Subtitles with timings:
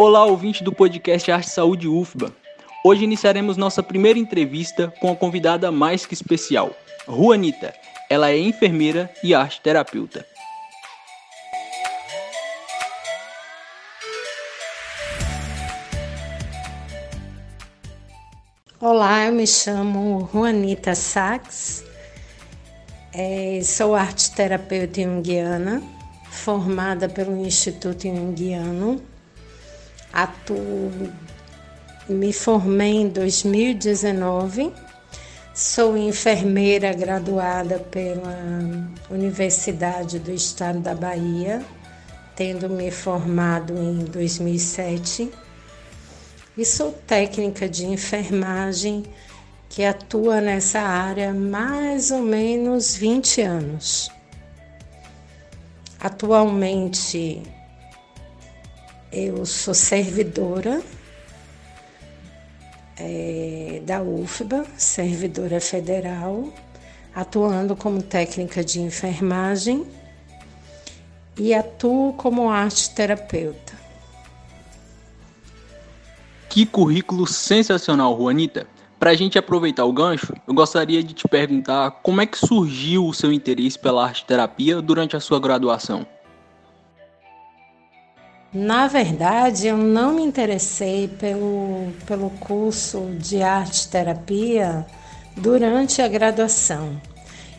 [0.00, 2.32] Olá, ouvinte do podcast Arte Saúde UFBA.
[2.84, 6.70] Hoje iniciaremos nossa primeira entrevista com a convidada mais que especial,
[7.08, 7.74] Juanita.
[8.08, 10.24] Ela é enfermeira e arte terapeuta.
[18.80, 21.84] Olá, eu me chamo Juanita Sachs,
[23.12, 25.82] é, sou arte terapeuta junguiana,
[26.30, 29.17] formada pelo Instituto Junguiano.
[30.20, 31.12] Atuo,
[32.08, 34.72] me formei em 2019,
[35.54, 38.36] sou enfermeira graduada pela
[39.08, 41.64] Universidade do Estado da Bahia,
[42.34, 45.30] tendo me formado em 2007
[46.56, 49.04] e sou técnica de enfermagem
[49.68, 54.10] que atua nessa área há mais ou menos 20 anos.
[56.00, 57.40] Atualmente
[59.12, 60.82] eu sou servidora
[62.98, 66.52] é, da UFBA, servidora federal,
[67.14, 69.86] atuando como técnica de enfermagem
[71.38, 73.78] e atuo como arte terapeuta.
[76.48, 78.66] Que currículo sensacional, Juanita!
[78.98, 83.06] Para a gente aproveitar o gancho, eu gostaria de te perguntar como é que surgiu
[83.06, 86.04] o seu interesse pela arte terapia durante a sua graduação.
[88.52, 94.86] Na verdade, eu não me interessei pelo, pelo curso de arte terapia
[95.36, 96.98] durante a graduação.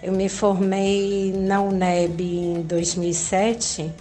[0.00, 3.92] Eu me formei na UNEB em 2007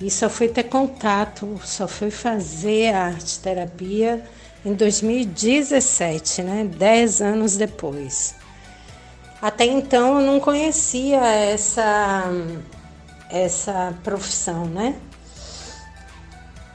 [0.00, 4.24] e só fui ter contato, só fui fazer a arte terapia
[4.64, 6.64] em 2017, né?
[6.64, 8.34] Dez anos depois.
[9.42, 12.24] Até então eu não conhecia essa,
[13.30, 14.94] essa profissão, né?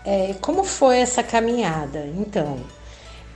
[0.04, 2.06] É, como foi essa caminhada?
[2.18, 2.60] Então,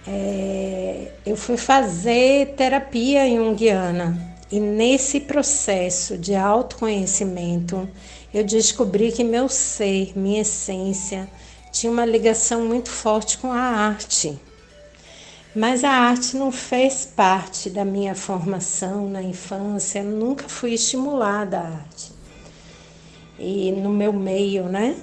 [0.08, 7.88] é, eu fui fazer terapia junguiana e nesse processo de autoconhecimento
[8.34, 11.30] eu descobri que meu ser, minha essência,
[11.72, 14.40] tinha uma ligação muito forte com a arte.
[15.56, 21.68] Mas a arte não fez parte da minha formação na infância, nunca fui estimulada à
[21.68, 22.12] arte.
[23.40, 24.96] E no meu meio, né?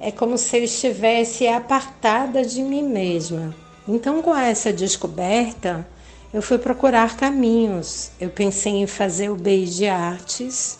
[0.00, 3.54] É como se eu estivesse apartada de mim mesma.
[3.86, 5.86] Então, com essa descoberta,
[6.32, 8.10] eu fui procurar caminhos.
[8.20, 10.78] Eu pensei em fazer o BI de artes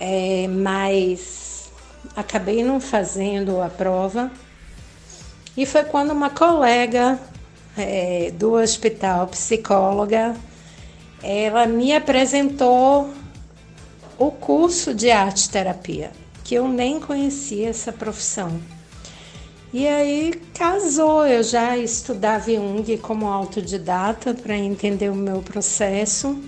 [0.00, 1.70] é, mas
[2.16, 4.30] acabei não fazendo a prova.
[5.54, 7.20] E foi quando uma colega
[7.76, 10.34] é, do hospital, psicóloga,
[11.22, 13.10] ela me apresentou
[14.16, 16.10] o curso de arte terapia,
[16.50, 18.60] que eu nem conhecia essa profissão.
[19.72, 26.42] E aí casou, eu já estudava Jung como autodidata para entender o meu processo.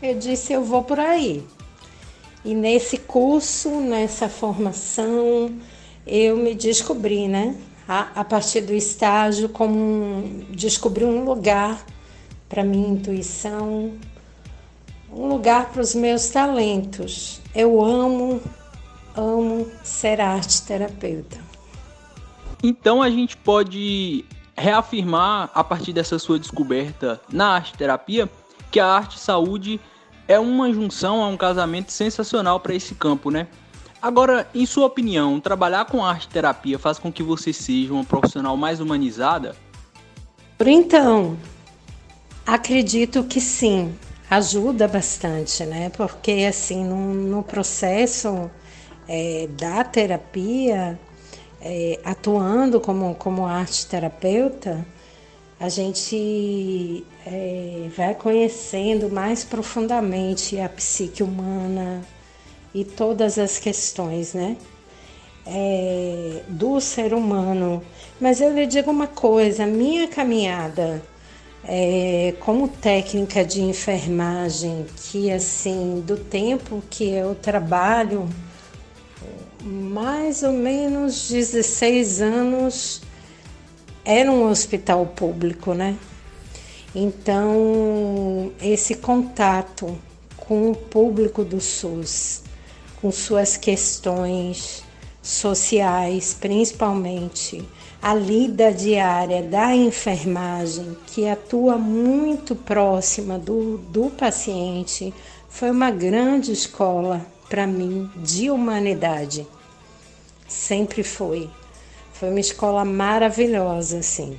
[0.00, 1.44] Eu disse, eu vou por aí.
[2.44, 5.50] E nesse curso, nessa formação,
[6.06, 7.56] eu me descobri, né?
[7.88, 11.84] A, a partir do estágio, como um, descobri um lugar
[12.48, 13.94] para minha intuição,
[15.16, 17.40] um lugar para os meus talentos.
[17.54, 18.42] Eu amo,
[19.16, 21.38] amo ser arte terapeuta.
[22.62, 28.28] Então a gente pode reafirmar a partir dessa sua descoberta na arte terapia
[28.70, 29.80] que a arte saúde
[30.28, 33.46] é uma junção, é um casamento sensacional para esse campo, né?
[34.02, 38.56] Agora, em sua opinião, trabalhar com arte terapia faz com que você seja uma profissional
[38.56, 39.56] mais humanizada?
[40.60, 41.36] Então,
[42.46, 43.94] acredito que sim,
[44.28, 45.90] ajuda bastante, né?
[45.90, 48.50] Porque assim, no, no processo
[49.08, 50.98] é, da terapia,
[51.60, 54.86] é, atuando como, como arte terapeuta,
[55.58, 62.02] a gente é, vai conhecendo mais profundamente a psique humana
[62.74, 64.56] e todas as questões, né?
[65.46, 67.82] É, do ser humano.
[68.20, 71.02] Mas eu lhe digo uma coisa: minha caminhada
[71.68, 78.28] é, como técnica de enfermagem, que assim, do tempo que eu trabalho,
[79.62, 83.02] mais ou menos 16 anos
[84.04, 85.96] era um hospital público, né?
[86.94, 89.98] Então, esse contato
[90.36, 92.44] com o público do SUS,
[93.00, 94.85] com suas questões
[95.26, 97.66] sociais, principalmente
[98.00, 105.12] a lida diária da enfermagem, que atua muito próxima do, do paciente,
[105.48, 109.46] foi uma grande escola para mim de humanidade.
[110.46, 111.50] sempre foi.
[112.12, 114.38] Foi uma escola maravilhosa, assim.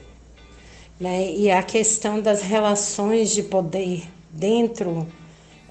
[0.97, 1.33] Né?
[1.33, 5.05] E a questão das relações de poder dentro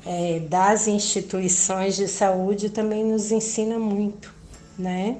[0.04, 4.32] é, das instituições de saúde também nos ensina muito,
[4.78, 5.16] né?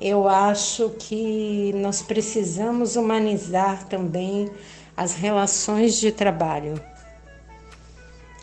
[0.00, 4.50] Eu acho que nós precisamos humanizar também
[4.96, 6.80] as relações de trabalho.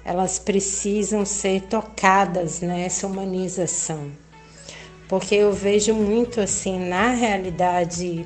[0.05, 4.11] Elas precisam ser tocadas nessa humanização.
[5.07, 8.25] Porque eu vejo muito assim, na realidade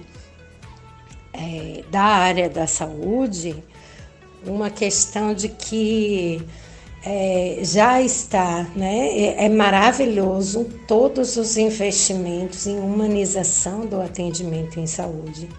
[1.34, 3.64] é, da área da saúde,
[4.46, 6.46] uma questão de que
[7.06, 9.10] é, já está, né?
[9.10, 15.50] É, é, maravilhoso todos os investimentos em humanização do atendimento em saúde.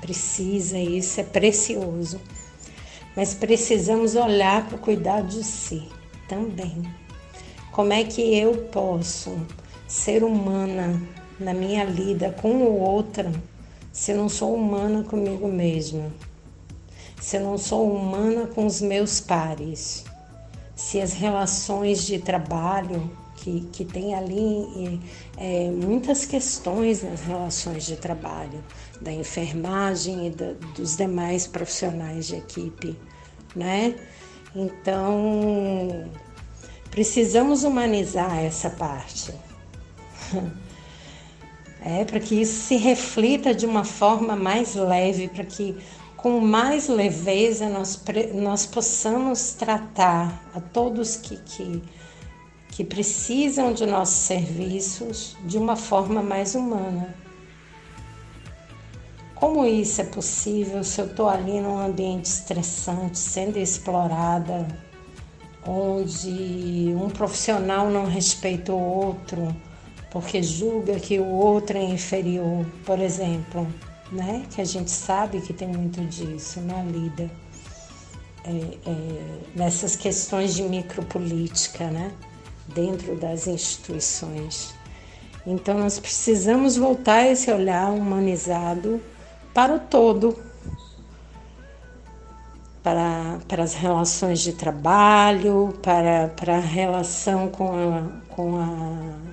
[0.00, 2.20] Precisa, isso é precioso.
[3.16, 5.88] Mas precisamos olhar para o cuidado de si
[6.28, 6.82] também.
[7.72, 9.36] Como é que eu posso
[9.88, 11.00] ser humana
[11.40, 13.32] na minha lida com o outro
[13.92, 16.12] se eu não sou humana comigo mesma?
[17.20, 20.04] Se eu não sou humana com os meus pares?
[20.74, 25.00] Se as relações de trabalho, que, que tem ali
[25.36, 28.62] é, muitas questões nas relações de trabalho,
[29.00, 32.96] da enfermagem e da, dos demais profissionais de equipe,
[33.54, 33.94] né?
[34.54, 36.08] Então,
[36.90, 39.34] precisamos humanizar essa parte.
[41.86, 45.76] É, para que isso se reflita de uma forma mais leve, para que
[46.24, 51.82] com mais leveza nós, nós possamos tratar a todos que, que,
[52.70, 57.14] que precisam de nossos serviços de uma forma mais humana.
[59.34, 64.66] Como isso é possível se eu estou ali num ambiente estressante, sendo explorada,
[65.66, 69.54] onde um profissional não respeita o outro
[70.10, 73.66] porque julga que o outro é inferior, por exemplo?
[74.14, 74.46] Né?
[74.50, 77.30] Que a gente sabe que tem muito disso na lida,
[78.44, 82.12] é, é, nessas questões de micropolítica, né?
[82.68, 84.74] Dentro das instituições.
[85.46, 89.00] Então nós precisamos voltar esse olhar humanizado
[89.52, 90.38] para o todo,
[92.82, 99.23] para, para as relações de trabalho, para, para a relação com a, com a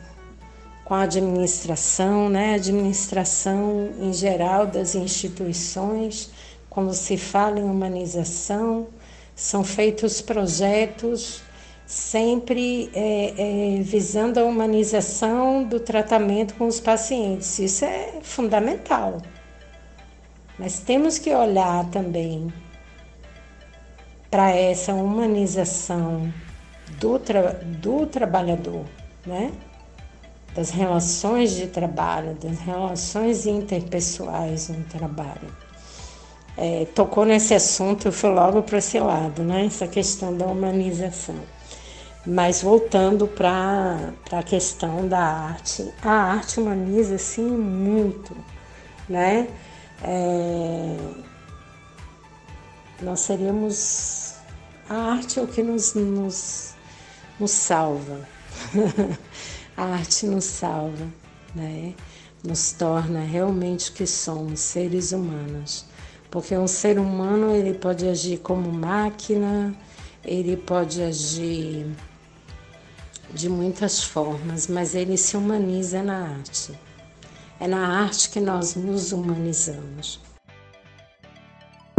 [0.92, 2.56] com a administração, né?
[2.56, 6.30] administração em geral das instituições,
[6.70, 8.90] quando se fala em humanização,
[9.34, 11.42] são feitos projetos
[11.86, 17.58] sempre é, é, visando a humanização do tratamento com os pacientes.
[17.58, 19.22] Isso é fundamental.
[20.60, 22.52] Mas temos que olhar também
[24.30, 26.34] para essa humanização
[27.00, 28.84] do, tra do trabalhador,
[29.26, 29.54] né?
[30.56, 35.50] Das relações de trabalho, das relações interpessoais no trabalho.
[36.58, 39.66] É, tocou nesse assunto, eu fui logo para esse lado, né?
[39.66, 41.40] essa questão da humanização.
[42.26, 48.36] Mas voltando para a questão da arte, a arte humaniza sim muito,
[49.10, 49.48] né?
[50.04, 50.98] É,
[53.02, 54.36] nós seríamos.
[54.88, 56.76] A arte é o que nos, nos,
[57.40, 58.20] nos salva.
[59.78, 61.08] A arte nos salva,
[61.56, 61.94] né?
[62.44, 65.86] nos torna realmente o que somos, seres humanos.
[66.30, 69.76] Porque um ser humano ele pode agir como máquina,
[70.24, 71.88] ele pode agir
[73.34, 76.78] de muitas formas, mas ele se humaniza na arte.
[77.60, 80.20] É na arte que nós nos humanizamos.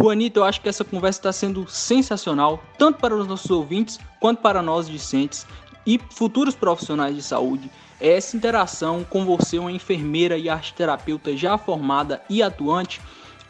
[0.01, 4.43] Juanita, eu acho que essa conversa está sendo sensacional, tanto para os nossos ouvintes quanto
[4.43, 5.47] para nós discentes
[5.87, 7.71] e futuros profissionais de saúde,
[8.01, 13.01] essa interação com você, uma enfermeira e arteterapeuta já formada e atuante,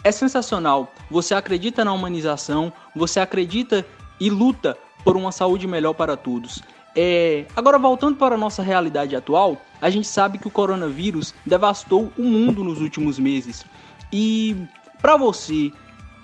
[0.05, 0.93] é sensacional.
[1.11, 3.87] Você acredita na humanização, você acredita
[4.21, 6.63] e luta por uma saúde melhor para todos.
[6.95, 7.47] É...
[7.57, 12.23] Agora, voltando para a nossa realidade atual, a gente sabe que o coronavírus devastou o
[12.23, 13.65] mundo nos últimos meses.
[14.13, 14.57] E
[15.01, 15.73] para você,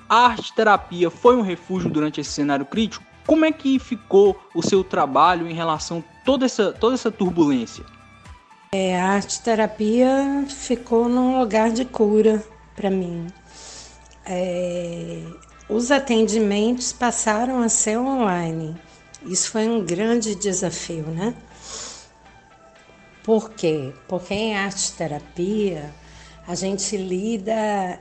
[0.09, 3.08] a arte terapia foi um refúgio durante esse cenário crítico?
[3.28, 7.85] Como é que ficou o seu trabalho em relação a toda essa, toda essa turbulência?
[8.73, 12.42] É, a arte terapia ficou num lugar de cura
[12.75, 13.26] para mim.
[14.25, 15.23] É,
[15.68, 18.75] os atendimentos passaram a ser online.
[19.26, 21.35] Isso foi um grande desafio, né?
[23.23, 23.92] Por quê?
[24.08, 25.94] Porque em arte terapia
[26.47, 27.52] a gente lida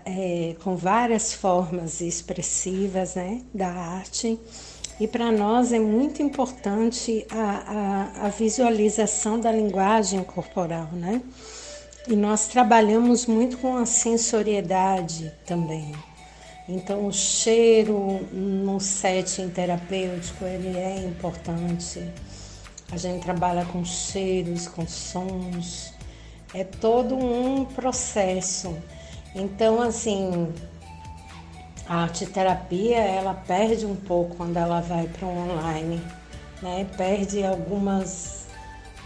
[0.06, 4.40] é, com várias formas expressivas né, da arte
[5.00, 11.22] e para nós é muito importante a, a, a, visualização da linguagem corporal, né?
[12.08, 15.94] E nós trabalhamos muito com a sensoriedade também.
[16.68, 22.04] Então o cheiro no setting terapêutico ele é importante.
[22.92, 25.94] A gente trabalha com cheiros, com sons.
[26.54, 28.76] É todo um processo.
[29.36, 30.52] Então assim,
[31.90, 36.02] a arte terapia ela perde um pouco quando ela vai para o online,
[36.62, 36.86] né?
[36.98, 38.48] Perde algumas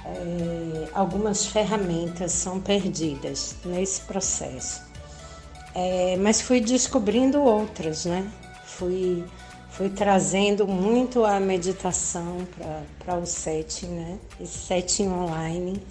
[0.05, 4.81] é, algumas ferramentas são perdidas nesse processo.
[5.75, 8.27] É, mas fui descobrindo outras, né?
[8.65, 9.23] Fui,
[9.69, 12.47] fui trazendo muito a meditação
[12.99, 14.19] para o setting, né?
[14.39, 15.81] Esse setting online.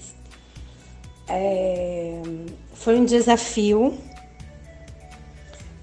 [1.29, 2.21] É,
[2.75, 3.97] foi um desafio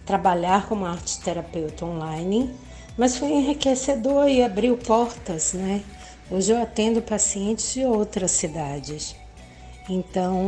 [0.08, 2.50] trabalhar como arte terapeuta online,
[2.98, 5.84] mas foi enriquecedor e abriu portas, né?
[6.32, 9.16] Hoje eu atendo pacientes de outras cidades.
[9.90, 10.42] Então,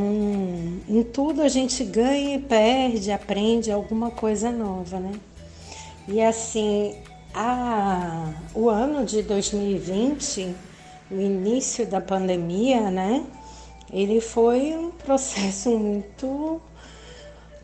[0.88, 5.12] em tudo a gente ganha e perde, aprende alguma coisa nova, né?
[6.08, 6.96] E assim,
[7.34, 10.56] a, o ano de 2020,
[11.12, 13.26] o início da pandemia, né?
[13.92, 16.62] Ele foi um processo muito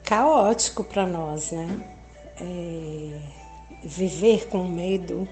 [0.05, 1.79] caótico para nós, né?
[2.39, 3.19] É,
[3.83, 5.27] viver com medo,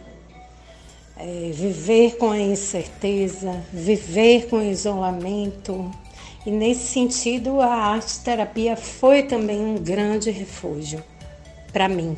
[1.17, 5.91] é, viver com a incerteza, viver com isolamento.
[6.45, 11.03] E nesse sentido, a arte terapia foi também um grande refúgio
[11.71, 12.17] para mim.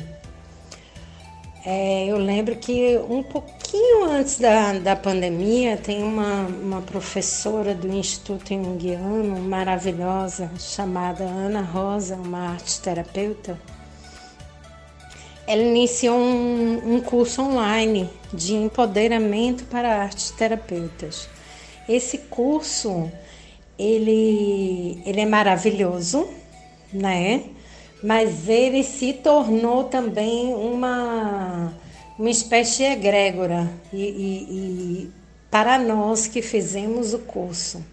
[1.68, 7.88] É, eu lembro que um pouquinho antes da, da pandemia, tem uma, uma professora do
[7.88, 13.58] Instituto Jungiano maravilhosa, chamada Ana Rosa, uma arte terapeuta
[15.46, 21.28] ela iniciou um, um curso online de empoderamento para artes terapeutas.
[21.88, 23.10] Esse curso
[23.78, 26.28] ele, ele é maravilhoso,
[26.92, 27.44] né?
[28.02, 31.72] Mas ele se tornou também uma,
[32.18, 35.10] uma espécie egrégora e, e, e
[35.50, 37.84] para nós que fizemos o curso.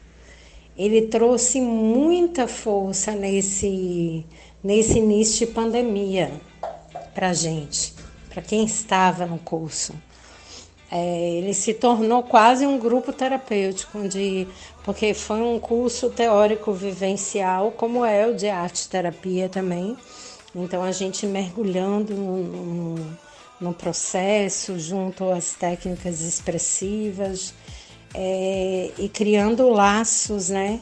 [0.77, 4.25] Ele trouxe muita força nesse,
[4.63, 6.31] nesse início de pandemia
[7.13, 7.93] para a gente,
[8.29, 9.93] para quem estava no curso.
[10.95, 14.47] É, ele se tornou quase um grupo terapêutico, de,
[14.83, 19.97] porque foi um curso teórico vivencial, como é o de arte terapia também.
[20.53, 23.17] Então a gente mergulhando no, no,
[23.59, 27.55] no processo, junto às técnicas expressivas
[28.13, 30.79] é, e criando laços, né?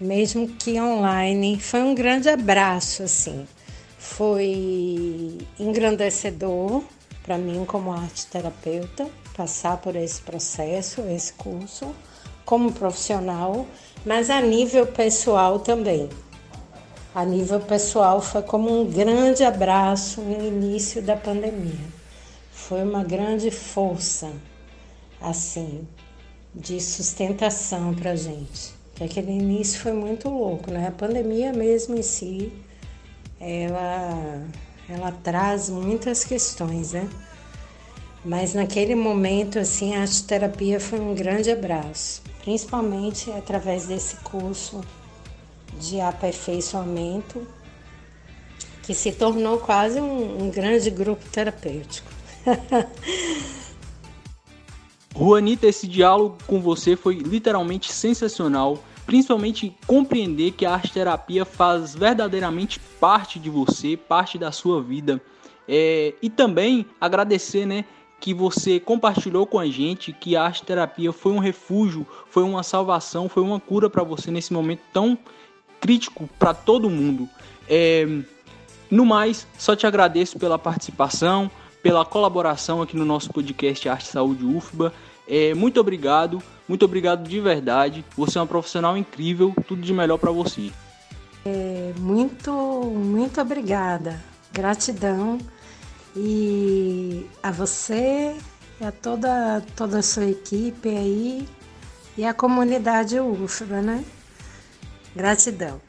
[0.00, 1.60] Mesmo que online.
[1.60, 3.46] Foi um grande abraço, assim.
[3.96, 6.82] Foi engrandecedor
[7.22, 11.94] para mim como arte terapeuta passar por esse processo, esse curso
[12.44, 13.66] como profissional,
[14.04, 16.08] mas a nível pessoal também.
[17.14, 21.86] A nível pessoal foi como um grande abraço no início da pandemia.
[22.50, 24.30] Foi uma grande força,
[25.20, 25.86] assim,
[26.54, 28.74] de sustentação para gente.
[28.94, 30.88] Que aquele início foi muito louco, né?
[30.88, 32.52] A pandemia mesmo em si
[33.38, 34.46] ela,
[34.92, 37.08] ela traz muitas questões, né?
[38.24, 44.80] Mas naquele momento, assim, a terapia foi um grande abraço, principalmente através desse curso
[45.80, 47.46] de aperfeiçoamento,
[48.82, 52.10] que se tornou quase um, um grande grupo terapêutico.
[55.16, 61.94] Juanita, esse diálogo com você foi literalmente sensacional principalmente compreender que a arte terapia faz
[61.94, 65.20] verdadeiramente parte de você, parte da sua vida.
[65.68, 67.84] É, e também agradecer, né,
[68.20, 72.62] que você compartilhou com a gente que a arte terapia foi um refúgio, foi uma
[72.62, 75.18] salvação, foi uma cura para você nesse momento tão
[75.80, 77.28] crítico para todo mundo.
[77.68, 78.06] É,
[78.88, 81.50] no mais, só te agradeço pela participação,
[81.82, 84.92] pela colaboração aqui no nosso podcast Arte Saúde UFBA.
[85.34, 86.42] É, muito obrigado.
[86.68, 88.04] Muito obrigado de verdade.
[88.14, 89.54] Você é uma profissional incrível.
[89.66, 90.70] Tudo de melhor para você.
[91.42, 94.22] É, muito, muito obrigada.
[94.52, 95.38] Gratidão.
[96.14, 98.36] E a você
[98.78, 101.48] e a toda, toda a sua equipe aí
[102.18, 104.04] e a comunidade UFBA, né?
[105.16, 105.80] Gratidão.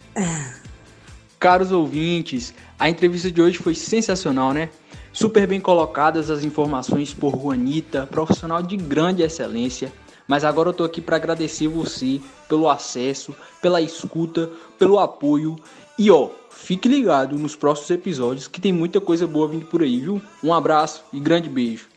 [1.38, 4.70] Caros ouvintes, a entrevista de hoje foi sensacional, né?
[5.14, 9.94] Super bem colocadas as informações por Juanita, profissional de grande excelência
[10.28, 15.56] mas agora eu tô aqui para agradecer você pelo acesso, pela escuta, pelo apoio
[15.98, 20.00] e ó, fique ligado nos próximos episódios que tem muita coisa boa vindo por aí,
[20.00, 20.22] viu?
[20.44, 21.93] Um abraço e grande beijo.